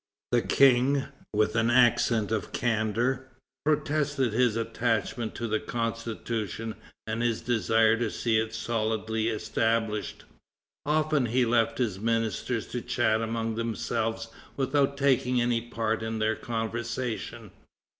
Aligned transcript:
The 0.31 0.41
King, 0.41 1.03
with 1.31 1.55
an 1.55 1.69
accent 1.69 2.31
of 2.31 2.51
candor, 2.51 3.27
protested 3.65 4.33
his 4.33 4.55
attachment 4.55 5.35
to 5.35 5.47
the 5.47 5.59
Constitution 5.59 6.73
and 7.05 7.21
his 7.21 7.41
desire 7.41 7.95
to 7.97 8.09
see 8.09 8.39
it 8.39 8.51
solidly 8.55 9.27
established. 9.27 10.23
Often 10.87 11.27
he 11.27 11.45
left 11.45 11.77
his 11.77 11.99
ministers 11.99 12.65
to 12.69 12.81
chat 12.81 13.21
among 13.21 13.53
themselves 13.53 14.29
without 14.57 14.97
taking 14.97 15.39
any 15.39 15.61
part 15.61 16.01
in 16.01 16.17
their 16.17 16.35
conversation. 16.35 17.51